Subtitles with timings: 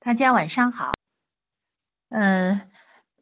[0.00, 0.92] 大家晚上好。
[2.08, 2.60] 嗯，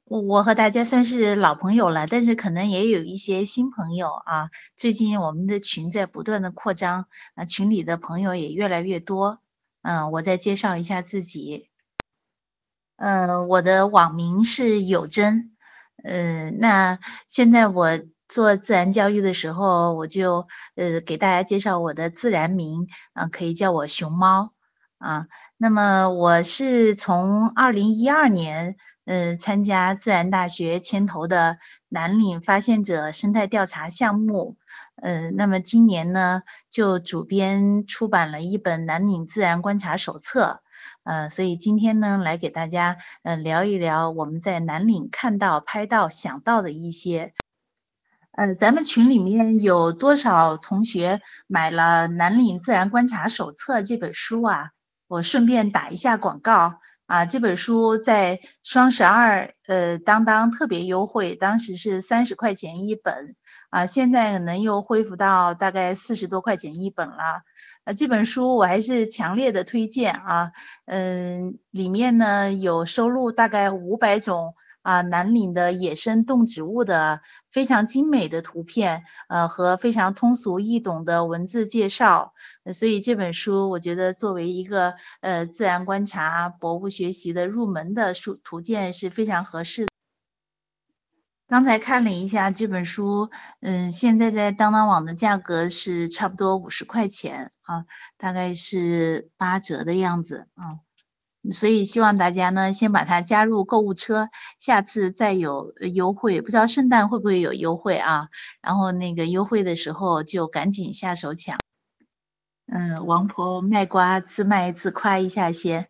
[0.04, 4.50] 我我和大家算是老朋友了，但是可能也有一些新朋友啊。
[4.76, 9.41] 最近我们的群在不断的扩张，啊，群里的朋友也越来越多。
[9.80, 11.70] 嗯，我再介绍一下自己。
[12.96, 15.56] 嗯，我的网名是有真。
[16.04, 24.52] 嗯，那现在我做自然教育的时候，我就呃给大家介绍我的自然名，啊，可以叫我熊猫
[24.98, 25.27] 啊。
[25.59, 28.76] 那么我是从二零一二年，
[29.07, 31.57] 嗯，参加自然大学牵头的
[31.89, 34.59] 南岭发现者生态调查项目，
[34.97, 40.61] 嗯，那么今年呢，就主编出版了一本《南岭自然观察手册》，
[41.11, 47.33] 呃，所以今天呢，来给大家，嗯，聊一聊我们在南岭看到、拍到、想到的一些，
[48.33, 54.73] 呃，咱们群里面有多少同学买了《南岭自然观察手册》这本书啊？
[55.09, 63.37] 我顺便打一下广告啊，这本书在双十二，呃，当当特别优惠，当时是三十块钱一本
[63.71, 67.42] 啊，现在可能又恢复到大概四十多块钱一本了。
[67.84, 70.52] 呃，这本书我还是强烈的推荐啊，
[70.86, 74.54] 嗯，里面呢有收录大概五百种。
[74.86, 82.34] 啊，南岭的野生动植物的非常精美的图片，呃，和非常通俗易懂的文字介绍，
[82.72, 89.88] 所以这本书我觉得作为一个呃自然观察、博物学习的入门的书图鉴是非常合适。
[91.48, 93.30] 刚才看了一下这本书，
[93.62, 97.86] 嗯，现在在当当网的价格是差不多五十块钱啊，
[98.18, 100.85] 大概是八折的样子啊。
[101.52, 108.28] 所以希望大家呢，先把它加入购物车，下次再有优惠，不知道圣诞会不会有优惠啊？
[108.61, 111.58] 然后那个优惠的时候就赶紧下手抢。
[112.66, 115.88] 嗯，王婆卖瓜，自卖自夸一下先。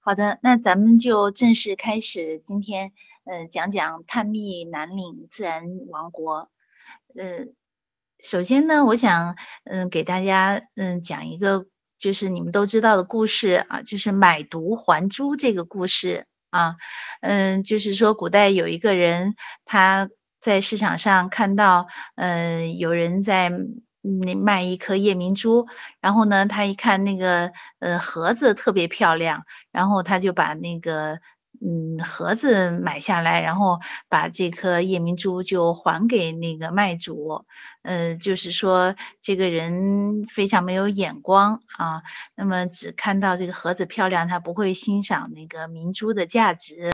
[0.00, 2.92] 好的，那咱们就正式开始今天，
[3.24, 6.50] 嗯，讲讲探秘南岭自然王国。
[7.14, 7.54] 嗯，
[8.20, 11.66] 首先呢，我想，嗯，给大家，嗯，讲一个。
[12.04, 16.76] 就是你们都知道的故事啊，就是买椟还珠这个故事啊，
[17.22, 23.50] 嗯，就是说古代有一个人，他在市场上看到，嗯，有人在
[24.02, 25.66] 那卖一颗夜明珠，
[26.02, 31.20] 然后呢，他一看那个呃盒子特别漂亮，然后他就把那个。
[31.60, 37.44] 嗯，盒子买下来，然后把这颗夜明珠就还给那个卖主。
[37.82, 42.02] 呃，就是说这个人非常没有眼光啊，
[42.34, 46.92] 那么只看到这个盒子漂亮，他不会欣赏那个明珠的价值。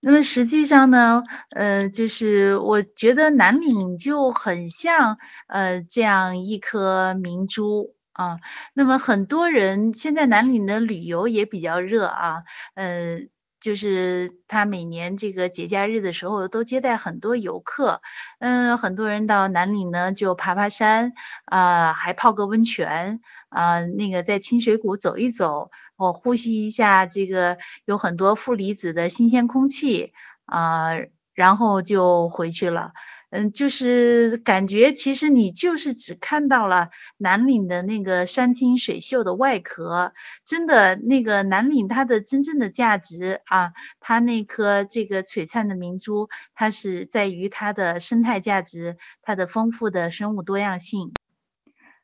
[0.00, 5.16] 那么实际上呢，呃，就是我觉得南岭就很像
[5.46, 7.94] 呃这样一颗明珠。
[8.12, 8.40] 啊，
[8.74, 13.20] 那么很多人现在南岭的旅游也比较热啊，呃，
[13.60, 18.02] 就是他每年这个节假日的时候都接待很多游客，
[18.38, 21.12] 嗯，很多人到南岭呢就爬爬山
[21.46, 30.12] 啊，还泡个温泉啊，那个在清水谷走一走，我呼吸一下这个有很多负离子的新鲜空气
[30.44, 30.90] 啊，
[31.34, 32.92] 然后就回去了。
[33.34, 40.12] 嗯，就是感觉其实你就是只看到了南岭的那个山清水秀的外壳，
[40.44, 51.14] 真的那个南岭它的真正的价值啊，它那颗这个璀璨的明珠，它是在于它的生态价值，它的丰富的生物多样性。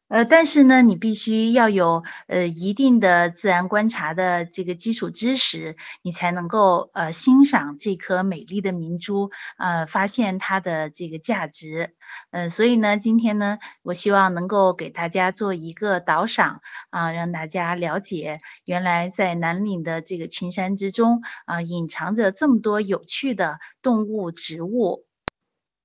[0.08, 11.94] 呃，但是呢，你必须要有呃一定的自然观察的这个基础知识，你才能够呃欣赏这颗美丽的明珠，呃，发现它的这个价值。
[12.30, 25.04] 嗯，所以呢，今天呢，我希望能够给大家做一个导赏啊，让大家了解原来在南岭的这个群山之中啊，隐藏着这么多有趣的动物、植物。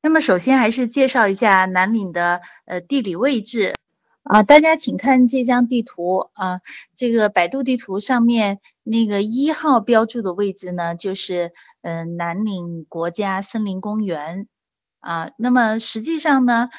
[0.01, 3.73] 那么，首先还是介绍一下南岭的呃地理位置。
[4.23, 6.61] 啊，大家请看这张地图啊，
[6.93, 14.47] 这个百度地图上面那个一号标注的位置呢，就是嗯南岭国家森林公园
[15.01, 15.31] 啊。
[15.37, 16.69] 那么实际上呢，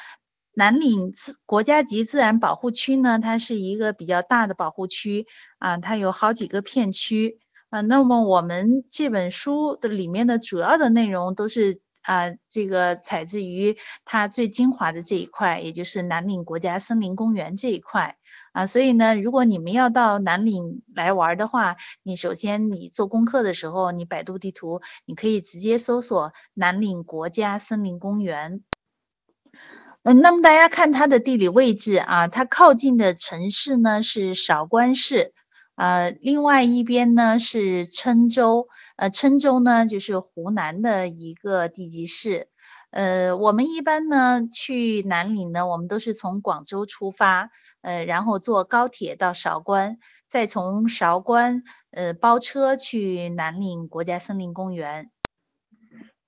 [0.55, 5.27] 南岭自国家级自然保护区呢，它是一个比较大的保护区
[5.59, 7.39] 啊，它有好几个片区
[7.69, 7.81] 啊。
[7.81, 11.84] 那么我们这本书的里面的主要的内容都是。
[12.05, 18.17] 啊，这个采自于它最精华的这一块，也就是南岭国家森林公园这一块
[18.53, 18.65] 啊。
[18.65, 28.63] 所以呢，如果你们要到南岭来玩的话，你首先你做功课的时候，你百度地图你可以直接搜索南岭国家森林公园。
[30.03, 35.33] 嗯，那么大家看它的地理位置啊，它靠近的城市呢是韶关市。
[35.75, 42.49] 呃，另外一边呢是郴州，呃，郴州呢就是湖南的一个地级市。
[42.91, 47.49] 呃，我们一般呢去南岭呢，我们都是从广州出发，
[47.81, 49.97] 呃，然后坐高铁到韶关，
[50.29, 55.11] 再从韶关呃包车去南岭国家森林公园。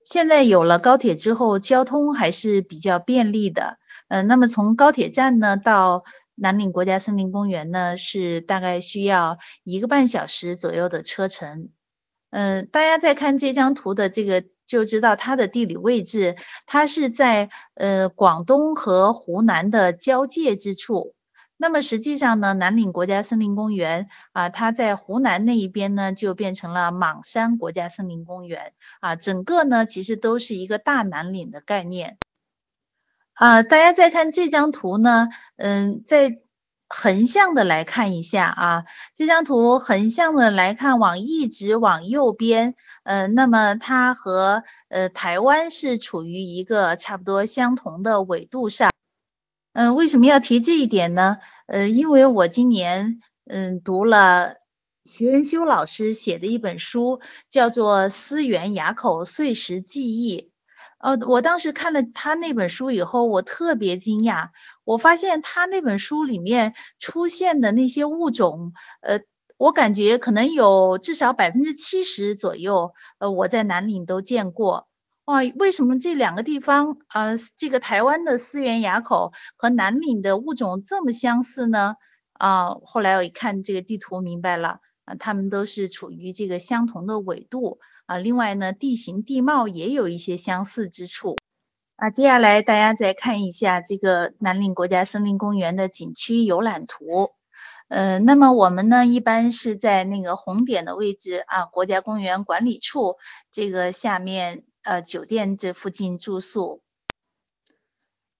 [0.04, 3.78] 现在有了高铁之后，交通还是比较便利的。
[4.08, 6.04] 呃，那么从高铁站呢到
[6.38, 11.70] 南岭国家森林公园呢，是大概需要一个半小时左右的车程。
[12.30, 14.44] 嗯，大家再看这张图的这个。
[14.68, 16.36] 就知道它的地理位置，
[16.66, 21.14] 它是在呃广东和湖南的交界之处。
[21.56, 29.16] 那么实际上呢，南岭国家森林公园啊，它在湖南那一边呢，就变成了莽山国家森林公园啊。
[29.16, 32.18] 整个呢，其实都是一个大南岭的概念
[33.38, 33.62] 啊。
[33.62, 36.40] 大家再看这张图呢，嗯，在。
[36.90, 48.90] 横向的来看一下啊，这张图横向的来看，往一直往右边，呃，那么它和呃台湾是处于一个差不多相同的纬度上。
[49.74, 51.36] 嗯，为什么要提这一点呢？
[51.66, 54.56] 呃，因为我今年嗯读了
[55.04, 60.40] 徐仁修老师写的一本书，叫做《思源崖口碎石记忆》。
[60.98, 64.50] 呃，我当时看了他那本书以后，我特别惊讶。
[64.84, 69.20] 我发现他那本书里面出现的那些物种，呃，
[69.56, 74.88] 我感觉可能有至少百分之七十左右，呃，我在南岭都见过。
[75.26, 81.94] 哇，为什么这两个地方，呃，这个台湾的思源垭口和南岭的物种这么相似呢？
[82.32, 87.78] 啊，后来我一看这个地图，明白了，啊，他们都是处于这个相同的纬度。
[88.08, 91.36] 啊，另外呢，地形地貌也有一些相似之处。
[91.96, 97.32] 啊，接下来大家再看一下这个南岭国家森林公园的景区游览图。
[97.88, 103.16] 呃，那么我们呢，一般是在那个红点的位置啊，国家公园管理处
[103.50, 106.80] 这个下面呃酒店这附近住宿。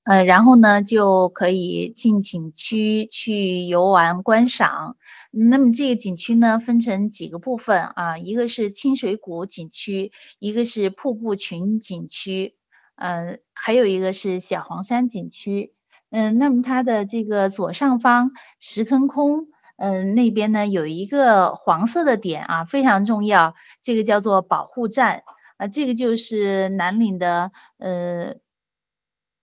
[0.04, 4.96] 呃，然后呢，就可以进景区去游玩观赏。
[5.30, 12.56] 那么这个景区呢，分成几个部分啊，一个是清水谷景区，一个是瀑布群景区，
[12.96, 15.74] 呃，还有一个是小黄山景区。
[16.10, 25.22] 嗯，那么它的这个左上方石坑空，嗯，那边呢有一个黄色的点啊，非常重要，这个叫做保护站
[25.58, 28.36] 啊，这个就是南岭的呃。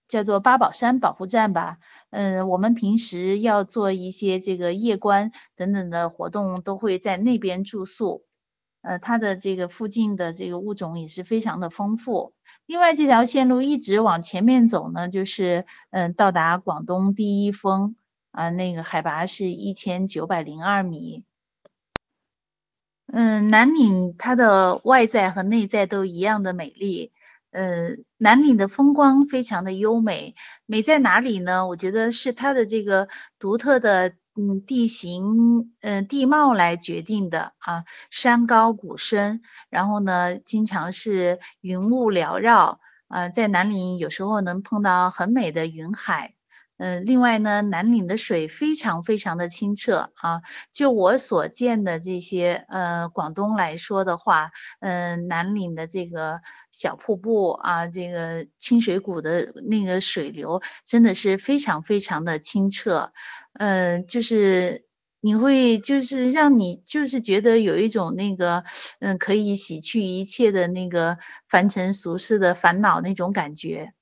[0.08, 1.78] 叫做八宝山保护站吧，
[2.16, 8.24] 嗯，我们平时要做一些这个夜观等等的活动，都会在那边住宿。
[8.80, 12.32] 呃，它的这个附近的这个物种也是非常的丰富。
[12.64, 17.96] 另外，这条线路一直往前面走呢，就是嗯，到达广东第一峰
[18.30, 21.22] 啊，那个海拔是一千九百零二米。
[23.12, 27.12] 嗯，南岭它的外在和内在都一样的美丽。
[27.56, 30.34] 呃，南岭的风光非常的优美，
[30.66, 31.66] 美在哪里呢？
[31.66, 33.08] 我觉得是它的这个
[33.38, 46.35] 独特的嗯地形嗯地貌来决定的啊，山高谷深，然后呢，经常是云雾缭绕啊，在南岭有时候能碰到很美的云海。
[46.78, 50.42] 嗯，另外呢，南岭的水非常非常的清澈啊。
[50.70, 56.40] 就我所见的这些呃广东来说的话，嗯，南岭的这个
[56.70, 63.12] 小瀑布啊，这个清水谷的那个水流真的是非常非常的清澈。
[63.54, 64.84] 嗯，就是
[65.20, 68.64] 你会就是让你就是觉得有一种那个
[69.00, 71.16] 嗯可以洗去一切的那个
[71.48, 73.94] 凡尘俗世的烦恼那种感觉。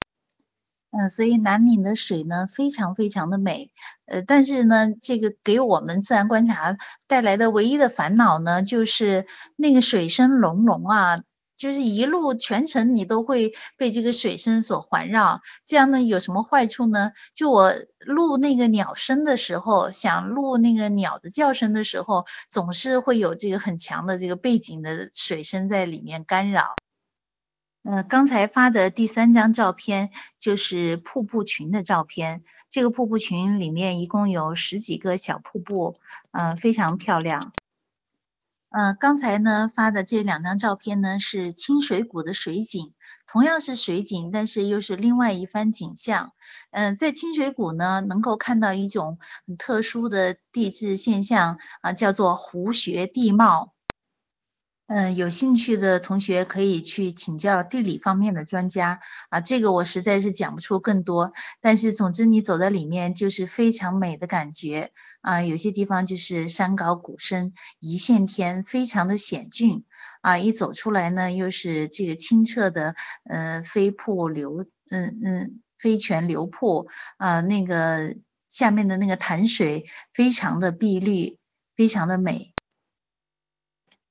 [0.97, 3.73] 嗯，所以南岭的水呢非常非常的美，
[4.07, 6.77] 呃，但是呢，这个给我们自然观察
[7.09, 11.23] 带来的唯一的烦恼呢，就是那个水声隆隆啊，
[11.57, 15.41] 就是一路全程你都会被这个水声所环绕。
[15.67, 17.11] 这样呢有什么坏处呢？
[17.35, 26.75] 就我录那个鸟声的时候，想录那个鸟的叫声的时候，总是会有这个很强的这个背景的水声在里面干扰。
[27.85, 32.43] 呃，刚才发的第三张照片就是瀑布群的照片。
[32.71, 35.99] 这个瀑布群里面一共有十几个小瀑布，
[36.31, 37.53] 呃，非常漂亮。
[38.71, 42.95] 呃，刚才呢发的这两张照片呢是清水谷的水景，
[43.27, 46.33] 同样是水景，但是又是另外一番景象。
[46.71, 53.74] 嗯，在清水谷呢能够看到一种很特殊的地质现象啊，叫做湖穴地貌。
[54.87, 59.01] 嗯，有兴趣的同学可以去请教地理方面的专家
[59.31, 61.33] 啊，这个我实在是讲不出更多。
[61.63, 69.85] 但是总之你走在里面就是非常美的感觉啊，有些地方就是山高谷深一线天，非常的险峻
[70.21, 70.37] 啊。
[70.37, 81.39] 一走出来呢，又是这个清澈的呃飞瀑流，嗯嗯飞泉流瀑啊，那个下面的那个潭水非常的碧绿，
[81.75, 82.54] 非常的美。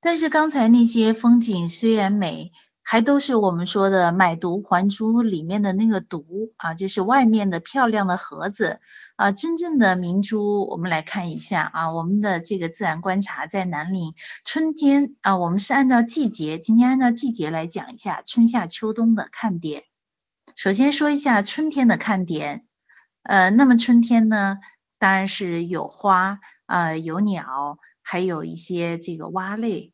[0.04, 8.82] 但是刚才那些风景虽然美，还都是我们说的买椟还珠里面的那个椟啊，就是外面的漂亮的盒子
[9.16, 9.32] 啊。
[9.32, 11.94] 真正的明珠，我们来看一下啊。
[11.94, 19.84] 我们的这个自然观察在南岭，春天啊，我们是按照季节，今天按照季节来讲一下春夏秋冬的看点。
[20.58, 22.66] 首先说一下春天的看点，
[23.24, 24.58] 呃，那么春天呢，
[25.00, 29.93] 当然是有花啊，有鸟，还有一些这个蛙类。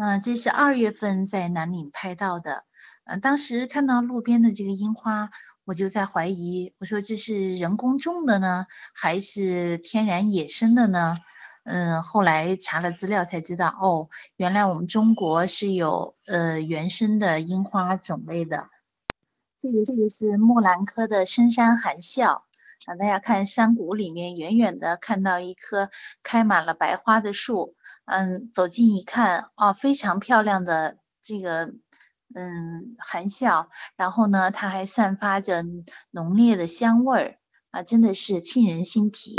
[0.00, 2.62] 嗯，这是二月份在南岭拍到的。
[3.02, 5.30] 嗯，当时看到路边的这个樱花，
[5.64, 11.16] 我就在怀疑，我说这是人工种的呢，还是天然野生的呢？
[11.64, 18.68] 嗯，后来查了资料才知道，哦，原来我们中国是有呃原生的樱花种类的。
[19.60, 22.44] 这个这个是木兰科的深山含笑
[22.86, 25.90] 啊，大家看山谷里面远远的看到一棵
[26.22, 27.74] 开满了白花的树。
[28.10, 31.66] 嗯，走近一看，哦，非常漂亮的这个，
[32.34, 35.62] 嗯，含笑，然后呢，它还散发着
[36.10, 37.38] 浓烈的香味儿，
[37.70, 39.36] 啊，真的是沁人心脾。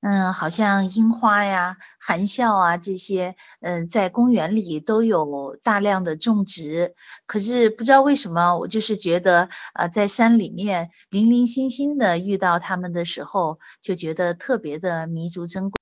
[0.00, 15.80] 嗯，好像樱花呀、含笑啊这些，嗯，在公园里都有大量的种植，可是不知道为什么，我就是觉得，啊，在山里面零零星星的遇到它们的时候，就觉得特别的弥足珍贵。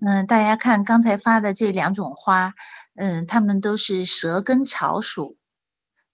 [0.00, 2.54] 嗯，大家看刚才发的这两种花，
[2.94, 5.38] 嗯，它们都是蛇根草属，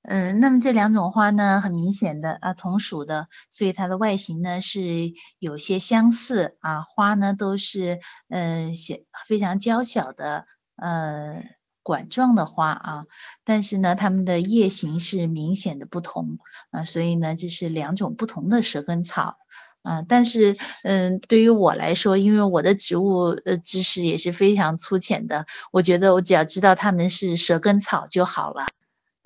[0.02, 8.96] 嗯，那么这两种花呢，很明显的啊，同属的，所以它的外形呢是有些相似啊，花呢都是嗯小
[9.26, 10.46] 非常娇小的
[10.76, 11.42] 呃
[11.82, 13.04] 管状的花啊，
[13.44, 16.38] 但是呢，它们的叶形是明显的不同
[16.70, 19.38] 啊，所以呢，这是两种不同的蛇根草。
[19.82, 28.66] 啊，但是，嗯，对于我来说，因为我的植物呃知识也是非常粗浅的，我觉得我只要知道它们是蛇根草就好了。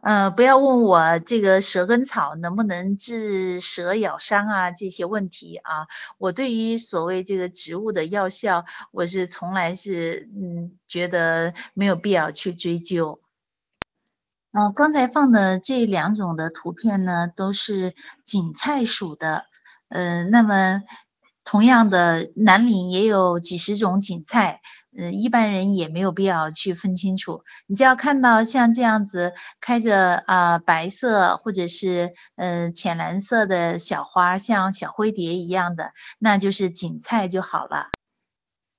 [0.01, 5.89] 呃，不要问我这个蛇根草能不能治蛇咬伤啊这些问题啊。
[6.19, 13.19] 我对于所谓这个植物的药效，我是从来是嗯觉得没有必要去追究。
[14.53, 19.47] 嗯，刚才放的这两种的图片呢，都是堇菜属的。
[19.91, 20.83] 嗯，那么
[21.45, 24.61] 同样的，南岭也有几十种锦菜，
[24.97, 27.43] 嗯，一般人也没有必要去分清楚。
[27.67, 37.89] 你只要看到像这样子开着啊白色或者是嗯浅蓝色的小花，像小灰蝶一样的，那就是锦菜就好了。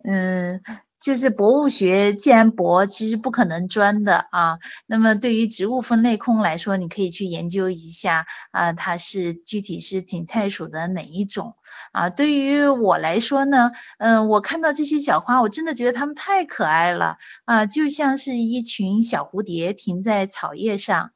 [0.03, 0.61] 嗯。
[0.99, 4.57] 就是博物学，既然博，其实不可能专的啊。
[4.87, 11.55] 那么对于植物分类控来说，你可以去研究一下啊，它是具体是锦菜属的哪一种
[11.91, 12.09] 啊？
[12.09, 21.11] 对于我来说呢，嗯，我看到这些小花，我真的觉得它们太可爱了啊，就像是一群小蝴蝶停在草叶上，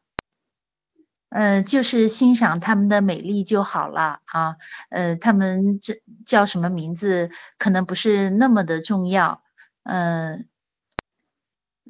[1.30, 4.58] 嗯，就是欣赏它们的美丽就好了啊。
[4.90, 9.42] 呃，它们这叫什么名字，可能不是那么的重要。
[9.92, 10.48] 嗯，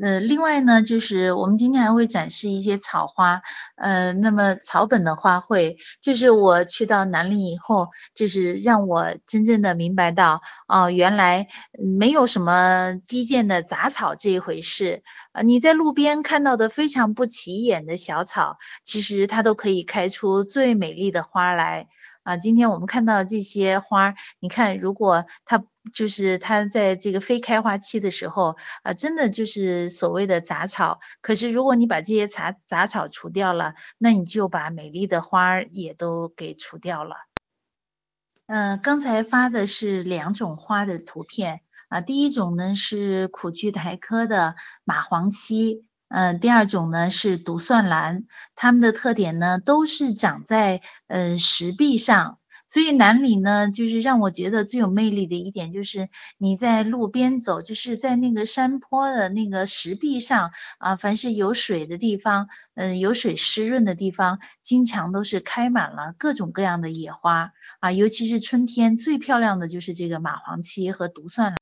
[0.02, 3.42] 呃，另外呢，就是我们今天还会展示一些草花，
[3.76, 15.04] 呃，那么草本的花卉，就是我去到南岭以后，就是让我真正的明白到，哦，原来没有什么低贱的杂草这一回事，
[15.34, 21.90] 啊，你在路边看到的非常不起眼的小草，其实它都可以开出最美丽的花来。
[22.30, 31.00] 啊，今天我们看到这些花，你看，如果它就是它在这个非开花期的时候，啊，真的就是所谓的杂草。
[31.22, 37.16] 可是如果你把这些杂杂草除掉了，那你就把美丽的花也都给除掉了。
[38.46, 45.82] 嗯，刚才发的是两种花的图片啊，第一种呢是苦苣苔科的马黄萁。
[46.10, 48.26] 嗯，第二种呢是独蒜兰，
[48.56, 71.56] 它们的特点呢都是长在嗯石壁上，所以南岭呢就是让我觉得最有魅力的一点就是你在路边走，就是在那个山坡的那个石壁上啊，凡是有水的地方，嗯有水湿润的地方，经常都是开满了各种各样的野花啊，尤其是春天最漂亮的就是这个马黄萁和独蒜兰。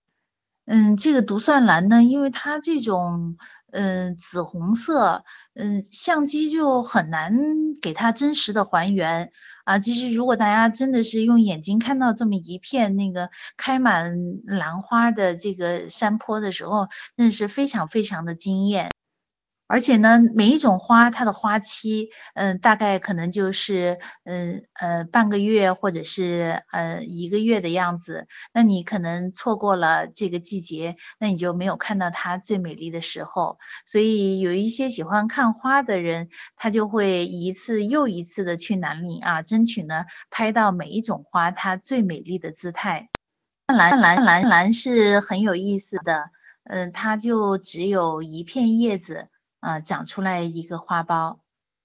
[0.69, 3.37] 嗯，这个独蒜兰呢，因为它这种，
[3.71, 7.33] 嗯，紫红色，嗯，相机就很难
[7.81, 9.31] 给它真实的还原。
[9.65, 18.89] 啊，其实如果大家真的是用眼睛看到这么一片那个开满兰花的这个山坡的时候，那是非常非常的惊艳。
[19.67, 28.27] 而且呢，每一种花它的花期，嗯，大概可能就是，嗯，呃，半个月或者是，呃，一个月的样子。
[28.53, 33.59] 那你可能错过了这个季节，那你就没有看到它最美丽的时候。
[33.83, 43.09] 所以有一些喜欢看花的人，他就会一次又一次的去南岭啊，争取呢拍到每一种花它最美丽的姿态。
[43.67, 46.29] 兰兰兰兰是很有意思的，
[46.63, 49.27] 嗯，它就只有一片叶子。
[49.67, 51.39] 啊，长出来一个花苞，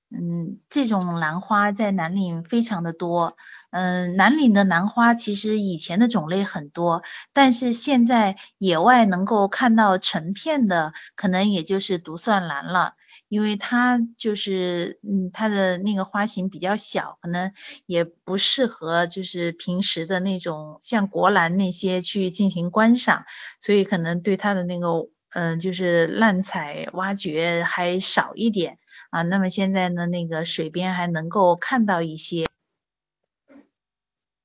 [0.08, 3.36] 嗯，这种兰花在南岭非常的多，
[3.72, 12.94] 嗯，南岭的兰花其实以前的种类很多，但是现在野外能够看到成片的，可能也就是独蒜兰了，
[13.26, 17.52] 因为它就是，嗯，它的那个花型比较小，可能
[17.86, 23.24] 也不适合就是平时的那种像国兰那些去进行观赏，
[23.58, 25.08] 所以可能对它的那个。
[25.34, 28.78] 嗯，就是滥采挖掘还少一点
[29.10, 29.22] 啊。
[29.22, 32.44] 那么现在呢，那个水边还能够看到一些，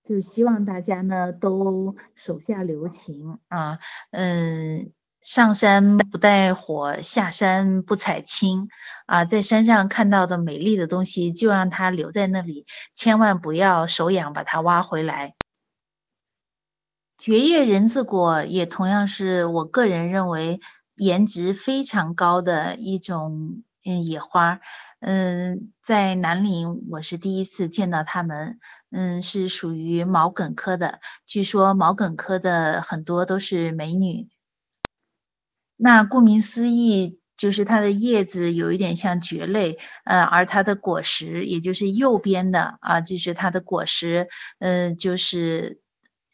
[0.04, 3.80] 就希望大家呢都手下留情啊。
[4.12, 8.70] 嗯，上山不带火，下山不采青
[9.08, 9.26] 啊。
[9.26, 15.36] 在山上看到的美丽的东西，就让它留在那里，千万不要手痒把它挖回来。
[17.18, 20.60] 绝叶人字果也同样是我个人认为
[20.98, 24.60] 颜值非常高的一种嗯野花，
[25.00, 28.60] 嗯，在南岭我是第一次见到它们，
[28.92, 34.28] 嗯，是属于毛茛科的，据说毛茛科的很多都是美女。
[35.76, 44.28] 那顾名思义，就是它的叶子有一点像蕨类，呃，而它的果实，也就是右边的啊，就是它的果实，
[44.60, 45.80] 嗯，就是。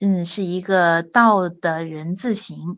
[0.01, 2.75] 嗯，是一个倒的人字形。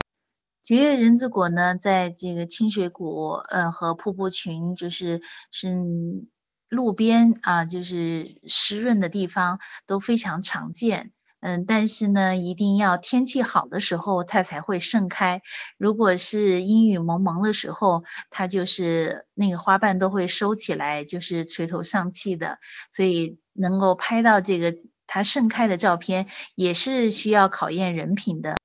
[0.65, 5.69] 绝月人字果呢，在这个清水谷，呃，和瀑布群，就是是
[6.69, 11.11] 路边啊，就是湿润的地方都非常常见。
[11.40, 15.44] 嗯，但是呢，一定要天气好的时候它才会盛开。
[15.77, 22.57] 如果是阴雨蒙蒙的时候，它就是那个花瓣都会收起来，就是垂头丧气的。
[22.92, 24.75] 所以能够拍到这个。
[25.07, 28.57] 它盛开的照片也是需要考验人品的。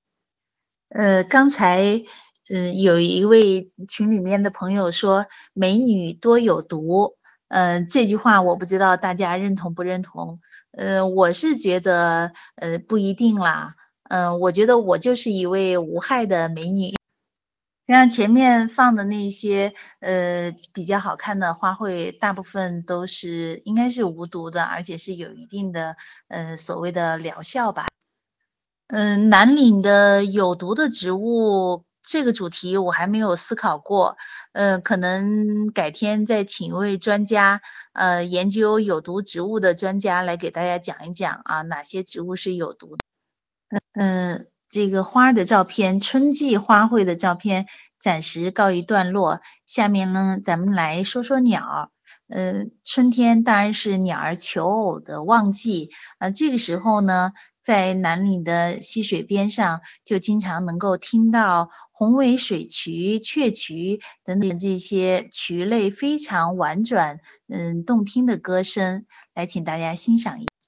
[0.91, 2.03] 呃，刚才
[2.49, 7.17] 嗯有一位群里面的朋友说“美女多有毒”，
[7.49, 10.41] 嗯，这句话我不知道大家认同不认同。
[10.73, 13.77] 呃，我是觉得呃不一定啦。
[14.09, 16.95] 嗯，我觉得我就是一位无害的美女。
[17.87, 25.97] 像前面放的那些呃比较好看的花卉，大部分都是应该是无毒的，而且是有一定的
[26.29, 27.87] 呃所谓的疗效吧。
[28.93, 34.17] 嗯，南岭的有毒的植物这个主题我还没有思考过，
[34.53, 43.05] 呃，可能改天再请一位专家，呃，研究有毒植物的专家来给大家讲一讲啊，哪些植物是有毒的。
[43.95, 44.47] 嗯。
[44.73, 47.67] 这个花的照片，春季花卉的照片
[47.99, 49.41] 暂时告一段落。
[49.65, 51.91] 下面呢，咱们来说说鸟。
[52.29, 56.31] 呃，春天当然是鸟儿求偶的旺季啊。
[56.31, 57.33] 这个时候呢，
[57.71, 69.07] 在南岭的溪水边上，就经常能够听到红尾水渠、雀渠等等这些渠类非常婉转、嗯动听的歌声。
[69.35, 70.60] 来，请大家欣赏一。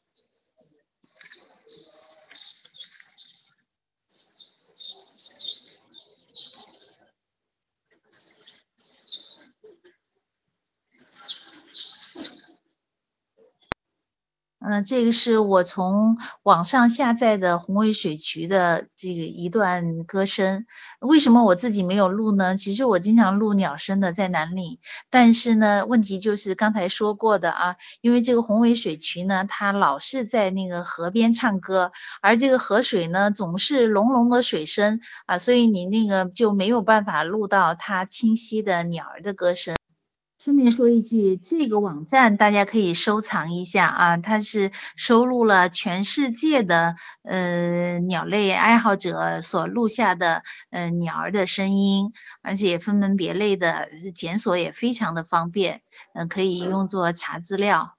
[14.64, 20.66] 嗯，这个是我从网上下载的红尾水渠的这个一段歌声。
[21.00, 22.54] 为什么我自己没有录呢？
[22.54, 24.78] 其实我经常录鸟声的，在南岭。
[25.10, 39.74] 但是呢，问题就是刚才说过的啊，因为这个红尾水渠呢，它老是在那个河边唱歌，而这个河水呢，总是隆隆的水声啊，所以你那个就没有办法录到它清晰的鸟儿的歌声。
[40.44, 57.94] 顺便说一句，这个网站大家可以收藏一下啊，它是收录了全世界的呃鸟类爱好者所录下的呃鸟儿的声音，而且分门别类的，检索也非常的方便，嗯，可以用作查资料。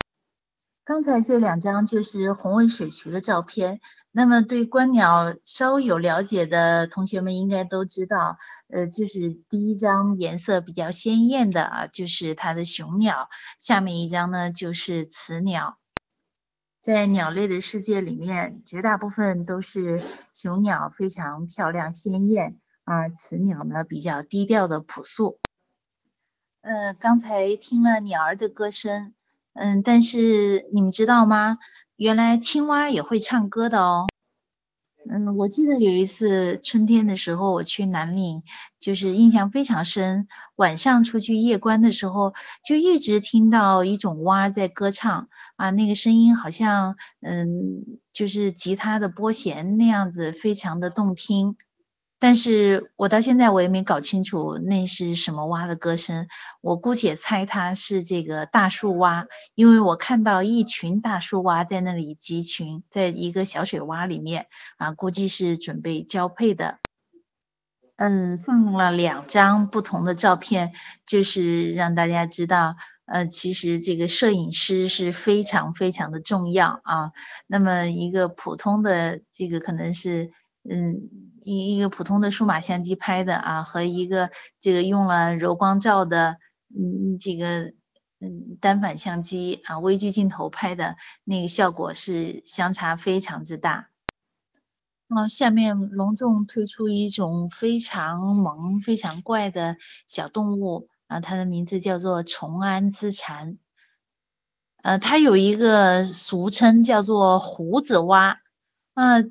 [0.83, 3.79] 刚才这两张就是红尾水渠的照片，
[4.15, 15.79] 那么对观鸟稍有了解的同学们应该都知道，呃，就是第一张颜色比较鲜艳的啊，就是它的雄鸟，下面一张呢就是雌鸟。
[16.79, 25.39] 在鸟类的世界里面，绝大部分都是雄鸟非常漂亮鲜艳，而雌鸟呢比较低调的朴素。
[26.61, 29.15] 呃，刚才听了鸟儿的歌声，
[29.53, 31.57] 嗯，但是你们知道吗？
[31.95, 34.07] 原来青蛙也会唱歌的哦。
[35.09, 38.41] 嗯，我记得有一次春天的时候，我去南岭，
[38.79, 40.27] 就是印象非常深。
[40.55, 42.33] 晚上出去夜观的时候，
[42.65, 45.27] 就一直听到一种蛙在歌唱
[45.57, 51.57] 啊，那个声音好像嗯，就是吉他的拨弦那样子，非常的动听。
[52.23, 56.29] 但是我到现在我也没搞清楚那是什么蛙的歌声，
[56.61, 66.79] 我姑且猜它是这个大树蛙，因为我看到一群大树蛙在那里集群，在一个小水洼里面啊，估计是准备交配的。
[67.97, 70.71] 嗯，放了两张不同的照片，
[71.05, 77.11] 就是让大家知道，呃，其实这个摄影师是非常非常的重要啊。
[77.47, 80.31] 那么一个普通的这个可能是。
[80.69, 81.09] 嗯，
[81.43, 86.37] 一一个普通的数码相机拍的啊，和一个这个用了柔光罩的，
[86.73, 87.73] 嗯，这个
[88.21, 90.95] 嗯单反相机啊微距镜头拍的
[91.25, 93.89] 那个效果是相差非常之大。
[95.09, 103.57] 好，下面隆重推出一种非常萌、非常怪的小动物啊，它的名字叫做崇安之蝉。
[104.81, 108.39] 呃，它有一个俗称叫做胡子蛙
[108.93, 109.21] 啊。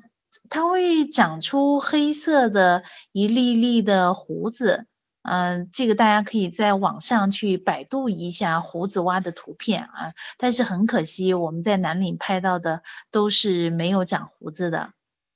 [0.49, 4.87] 它会长出黑色的一粒粒的胡子，
[5.23, 10.13] 嗯，这个大家可以在网上去百度一下胡子蛙的图片啊。
[10.37, 14.93] 但是很可惜，我们在南岭拍到的都是没有长胡子的，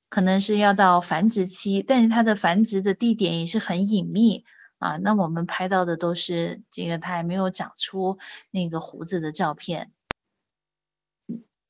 [0.09, 4.45] 可能是要到繁殖期，但是它的繁殖的地点也是很隐秘
[4.79, 4.97] 啊。
[4.97, 8.17] 那我们拍到的都是这个它还没有长出
[8.51, 9.91] 那个胡子的照片。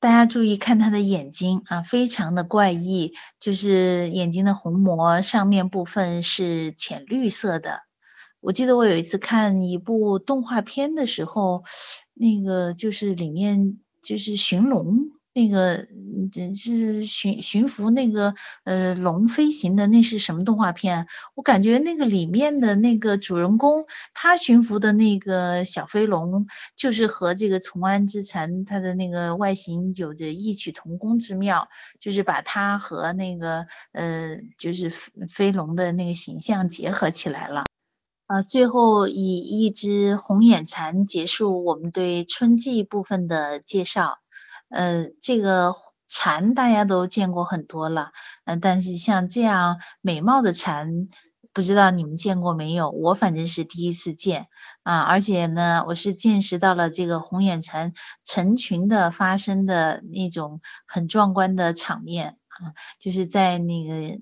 [0.00, 7.80] 大家注意看他的眼睛啊，非常的怪异，就是眼睛的虹膜上面部分是浅绿色的。
[8.40, 11.64] 我记得我有一次看一部动画片的时候，
[12.14, 15.17] 那个就是里面就是寻龙。
[15.38, 15.86] 那个
[16.34, 21.06] 嗯是驯驯服那个呃龙飞行的，那是什么动画片？
[21.36, 31.68] 我感觉那个里面的那个主人公，他驯服的那个小飞龙，就是和这个崇安之蝉它的那个外形有着异曲同工之妙，
[32.00, 37.64] 就是把它和那个呃就是飞龙的那个形象结合起来了。
[38.26, 44.18] 啊，最后以一只红眼蝉结束我们对春季部分的介绍。
[44.68, 48.10] 呃，这个蝉大家都见过很多了，
[48.44, 51.08] 嗯，但是像这样美貌的蝉，
[51.52, 52.90] 不知道你们见过没有？
[52.90, 54.46] 我反正是第一次见
[54.82, 57.92] 啊，而且呢，我是见识到了这个红眼蝉
[58.24, 64.20] 成群的发生的那种很壮观的场面啊，就是在那个。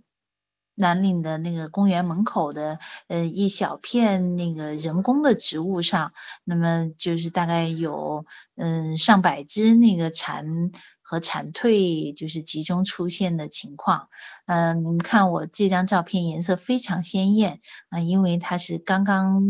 [0.76, 6.12] 南岭的那个公园门口的呃一小片那个人工的植物上，
[6.44, 8.24] 那么就是大概有
[8.56, 10.70] 嗯上百只那个蝉
[11.02, 14.08] 和蝉蜕就是集中出现的情况。
[14.46, 19.42] 嗯，你看我这张照片颜色非常鲜艳啊，因为它是刚刚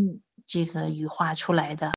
[0.47, 1.93] 这个羽化出来的。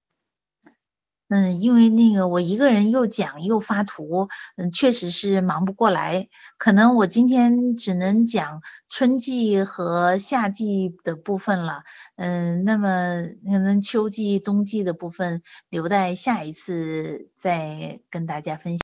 [1.29, 6.27] 嗯，因为那个我一个人又讲又发图，嗯，确实是忙不过来。
[6.57, 11.83] 可能我今天只能讲春季和夏季的部分了，
[12.15, 18.81] 嗯，那么可能秋季、冬季的部分留待下一次再跟大家分享。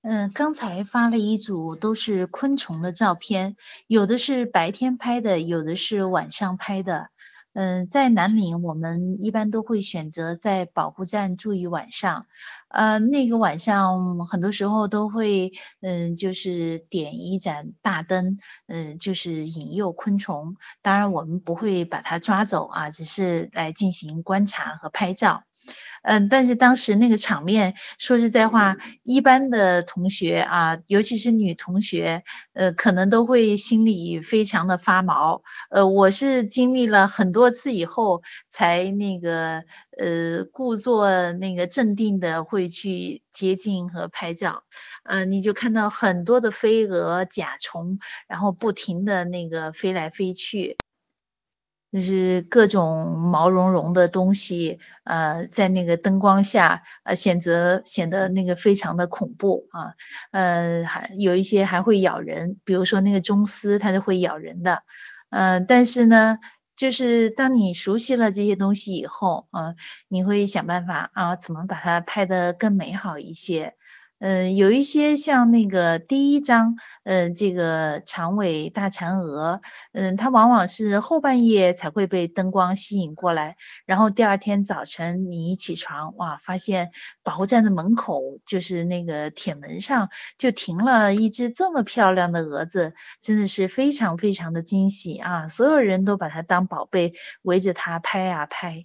[0.00, 7.10] 嗯，刚才发了一组都是昆虫的照片，有的是白天拍的，有的是晚上拍的。
[7.54, 12.26] 嗯，在南岭，我们一般都会选择在保护站住一晚上。
[12.68, 20.56] 呃，那个晚上很多时候都会，嗯，就是点一盏大灯，嗯，就是引诱昆虫。
[20.82, 25.42] 当然，我们不会把它抓走啊，只是来进行观察和拍照。
[26.02, 32.22] 嗯，但是当时那个场面，说实在话，一般的同学啊，尤其是女同学，
[32.54, 35.42] 呃，可能都会心里非常的发毛。
[35.70, 39.64] 呃，我是经历了很多次以后，才那个
[39.98, 44.62] 呃，故作那个镇定的会去接近和拍照。
[45.04, 50.76] 呃，你就看到很多的飞蛾、甲虫，然后不停的那个飞来飞去。
[51.90, 59.94] 就是各种毛茸茸的东西，呃，在那个灯光下，呃，显得显得那个非常的恐怖啊，
[60.30, 64.82] 呃，还有一些还会咬人，比如说那个中丝，它就会咬人的，
[65.30, 66.38] 嗯，但是呢，
[66.76, 69.74] 就是当你熟悉了这些东西以后，啊，
[70.08, 73.77] 你会想办法啊，怎么把它拍得更美好一些。
[74.20, 79.60] 嗯，有一些像那个第一章，嗯，这个长尾大蚕蛾，
[79.92, 86.90] 嗯，它往往是后半夜才会被灯光吸引过来，然后第二天早晨你一起床，哇，发现
[87.22, 95.46] 保护站的门口就是那个铁门上就停了一只这么漂亮的蛾子，真的是非常非常的惊喜啊！
[95.46, 98.84] 所有人都把它当宝贝，围着它拍啊拍。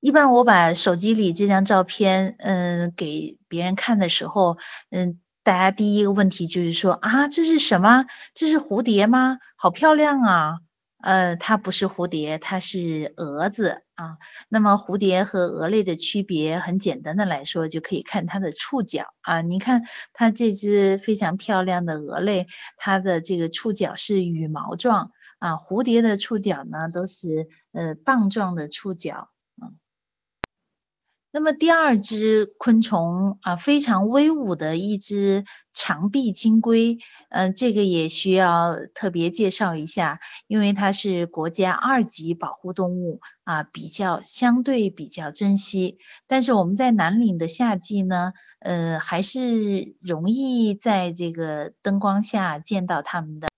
[0.00, 4.56] 一般我把手机里这张照片，嗯，给别人看的时候，
[4.90, 8.06] 嗯，大家第一个问题就是说啊，这是什么？
[8.32, 9.38] 这是蝴蝶吗？
[9.56, 10.58] 好漂亮啊！
[11.02, 14.18] 呃，它不是蝴蝶，它是蛾子啊。
[14.48, 19.40] 那么蝴蝶和蛾类的区别，很简单的来说，就可以看它的触角啊。
[19.42, 19.82] 你看
[20.12, 25.54] 它这只非常漂亮的蛾类，它的这个触角是羽毛状啊。
[25.54, 29.28] 蝴蝶的触角呢，都是呃棒状的触角。
[31.30, 36.96] 那么第二只昆虫啊，非常威武的一只长臂金龟，
[37.28, 45.98] 嗯，这个也需要特别介绍一下，因为它是国家二级保护动物啊，比较相对比较珍惜。
[46.26, 53.48] 但是我们在南岭的夏季呢，呃，还是容易在这个灯光下见到它们的。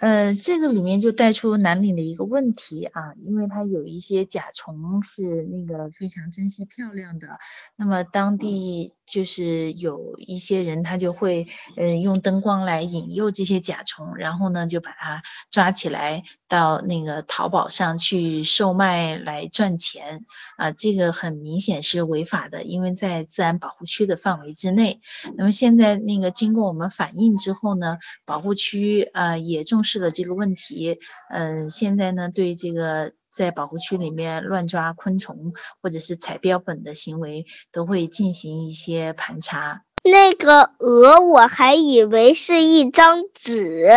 [0.00, 7.28] 呃，这个里面就带出南岭的一个问题啊，因为它有一些甲虫是那个非常珍稀漂亮的，
[7.76, 20.24] 那么当地就是有一些人他就会呃用灯光来引诱这些甲虫，然后呢就把它抓起来到那个淘宝上去售卖来赚钱
[20.56, 25.02] 啊，这个很明显是违法的，因为在自然保护区的范围之内。
[25.36, 29.89] 那么现在那个经过我们反映之后呢，保护区啊也重视。
[29.90, 31.00] 是的这个问题，
[31.30, 39.82] 嗯，现在呢，对这个在保护区里面乱抓昆虫或者是采标本的行为，都会进行一些盘查。
[40.04, 43.90] 那个鹅，我还以为是一张纸。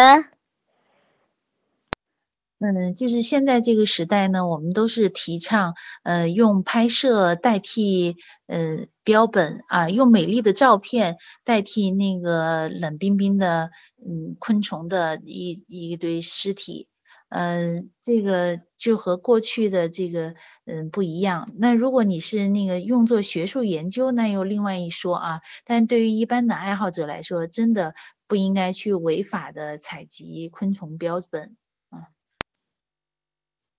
[2.64, 5.74] 嗯，就是现在这个时代呢，我们都是提倡，
[6.04, 8.16] 呃，用拍摄代替，
[8.48, 13.70] 呃，标本啊，用美丽的照片代替那个冷冰冰的，
[14.08, 16.88] 嗯，昆虫的一一堆尸体，
[17.28, 20.34] 嗯，这个就和过去的这个，
[20.66, 21.52] 嗯，不一样。
[21.58, 25.42] 那如果你是那个用作学术研究，那又另外一说啊。
[25.66, 27.94] 但对于一般的爱好者来说，真的
[28.26, 31.58] 不应该去违法的采集昆虫标本。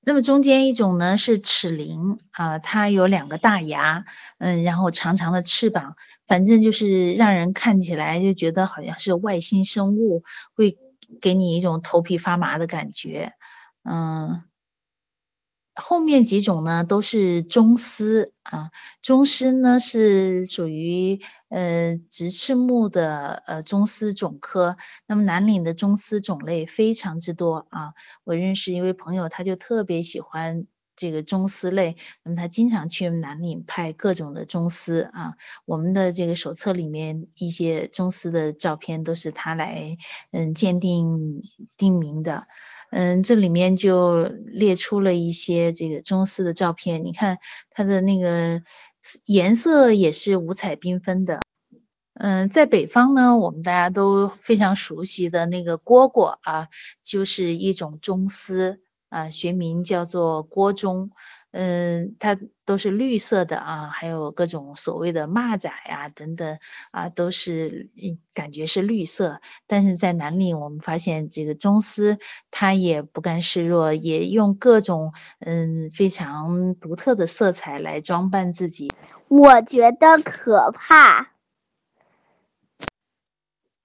[0.07, 4.05] 那么中间一种呢是齿羚啊，它有两个大牙，
[4.39, 10.23] 嗯，然后长长的翅膀，反正就是让人看起来就觉得好像是外星生物，
[10.55, 10.77] 会
[11.21, 13.33] 给你一种头皮发麻的感觉，
[13.85, 14.43] 嗯。
[15.75, 18.71] 后面几种呢都是中丝啊，
[19.03, 24.77] 中丝呢是属于呃直翅目的呃中丝种科。
[25.07, 35.35] 那么南岭的中丝种类非常之多啊，我认识一位朋友，他就特别喜欢这个中丝类，那么他经常去南岭拍各种的中丝啊。
[35.65, 39.97] 我们的这个手册里面一些中丝的照片都是他来
[40.31, 41.43] 嗯鉴定
[41.77, 42.47] 定名的。
[42.97, 47.39] 嗯，这里面就列出了一些这个中丝的照片，你看
[47.71, 48.63] 它的那个
[49.25, 51.41] 颜色也是五彩缤纷的。
[52.15, 56.69] 嗯，在北方呢，我们大家都非常熟悉的那个蝈蝈啊，
[57.03, 61.11] 就是一种中丝啊，学名叫做蝈螽。
[61.57, 66.59] 嗯，它都是绿色的啊，还有各种所谓的蚂蚱呀等等
[66.91, 67.91] 啊，都是
[68.35, 69.41] 感觉是绿色。
[69.69, 72.19] 但是在南岭，我们发现这个中丝
[72.51, 78.91] 它也不甘示弱，也用各种嗯非常独特的色彩来装扮自己。
[79.29, 81.34] 我觉得可怕。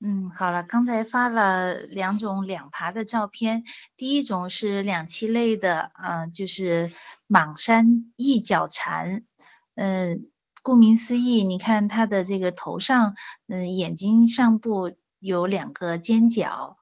[0.02, 3.66] 嗯，好了，刚才发了两种两爬的照片，
[3.98, 6.94] 第一种是两栖类的，嗯，就是
[7.28, 9.26] 蟒山一角蝉，
[9.76, 10.30] 嗯，
[10.64, 13.16] 顾名思义，你看它的这个头上，
[13.50, 16.78] 嗯，眼睛上部有两个尖角，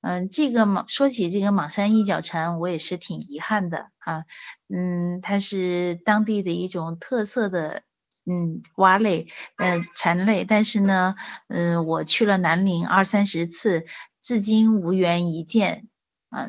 [0.00, 4.26] 嗯，这个蟒说起这个蟒山一角蝉，我也是挺遗憾的啊，
[4.68, 7.82] 嗯，它是当地的一种特色的。
[8.30, 11.16] 嗯，蛙类，嗯，蝉类，但是呢，
[11.48, 13.86] 嗯，我去了南岭二三十次，
[14.22, 15.88] 至今无缘一见，
[16.28, 16.48] 啊，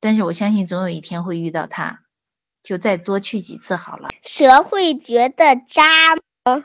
[0.00, 2.00] 但是我相信总有一天会遇到它，
[2.64, 4.08] 就再多去几次好了。
[4.22, 6.64] 蛇会觉得扎吗？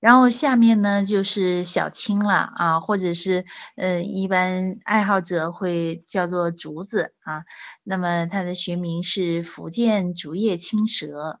[0.00, 3.44] 然后下面呢就是小青了啊，或者是
[3.76, 7.44] 呃，一般爱好者会叫做竹子啊。
[7.82, 11.40] 那么它的学名是福建竹叶青蛇。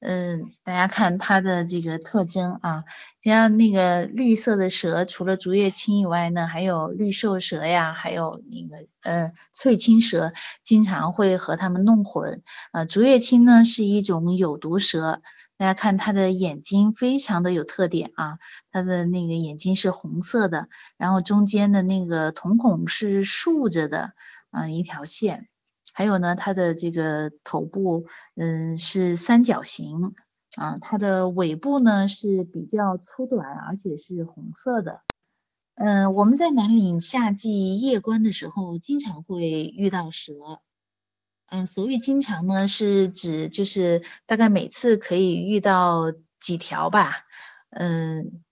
[0.00, 2.84] 嗯，大家看它的这个特征啊，
[3.22, 12.42] 像那个绿色的蛇，除了竹叶青以外呢，还有绿瘦蛇呀，还有那个呃翠青蛇，经常会和它们弄混。
[12.72, 15.22] 啊，竹叶青呢是一种有毒蛇，
[15.56, 18.38] 大家看它的眼睛非常的有特点啊，
[18.70, 24.12] 它的那个眼睛是红色的，然后中间的那个瞳孔是竖着的
[24.52, 25.48] 嗯一条线。
[25.92, 30.14] 还有呢，它的这个头部，嗯，是三角形
[30.56, 35.00] 啊，它的尾部呢是比较粗短，而且是红色的。
[35.74, 40.34] 嗯，我们在南岭夏季夜观的时候，经常会遇到蛇。
[41.48, 47.24] 嗯，所谓经常呢，是指就是大概每次可以遇到几条吧。
[47.70, 48.42] 嗯，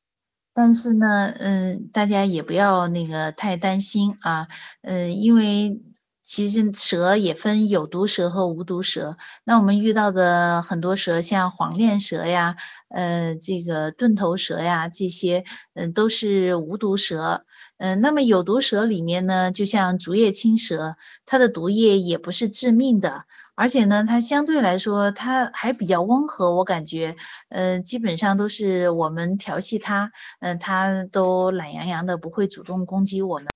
[0.55, 4.49] 但是呢，嗯，大家也不要那个太担心啊。
[4.81, 5.83] 嗯，因为。
[6.25, 9.19] 其实蛇也分有毒蛇和无毒蛇。
[9.45, 12.57] 那我们遇到的很多蛇，像黄链蛇呀，
[12.89, 17.45] 呃，这个钝头蛇呀，这些，嗯，都是无毒蛇。
[17.77, 26.55] 嗯，那么有毒蛇里面呢，就像竹叶青蛇，它的毒液也不是致命的，而且呢，它相对来说它还比较温和。
[26.55, 27.17] 我感觉，
[27.51, 30.11] 嗯，基本上都是我们调戏它，
[30.41, 33.49] 嗯，它都懒洋洋的，不会主动攻击我们。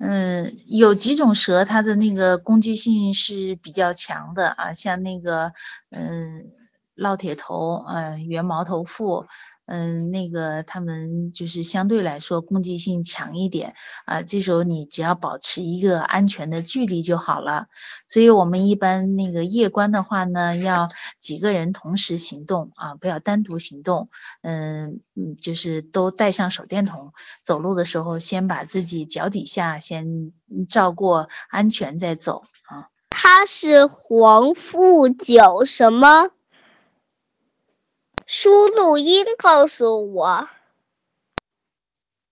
[0.00, 5.52] 嗯，有几种蛇，它的那个攻击性是比较强的啊，像那个，
[5.90, 6.52] 嗯，
[6.96, 9.26] 烙铁头，嗯，圆毛头腹。
[9.66, 13.74] 嗯，那个他们就是相对来说攻击性强一点
[14.04, 17.66] 啊，这时候你只要保持一个安全的距离就好了。
[18.08, 24.08] 所以我们一般那个夜观的话呢，要几个人同时行动啊，不要单独行动。
[24.42, 30.32] 嗯嗯，就是都带上手电筒，走路的时候先把自己脚底下先
[30.68, 32.88] 照过安全再走啊。
[33.10, 36.30] 他是黄腹角什么？
[38.26, 40.48] 输录音告诉我，